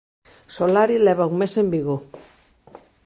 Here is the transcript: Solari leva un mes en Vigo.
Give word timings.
Solari 0.55 0.97
leva 1.05 1.29
un 1.31 1.37
mes 1.41 1.53
en 1.63 1.67
Vigo. 1.75 1.97